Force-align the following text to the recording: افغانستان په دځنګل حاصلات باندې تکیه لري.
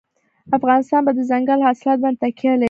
افغانستان 0.57 1.01
په 1.05 1.11
دځنګل 1.17 1.59
حاصلات 1.67 1.97
باندې 2.01 2.19
تکیه 2.21 2.51
لري. 2.55 2.59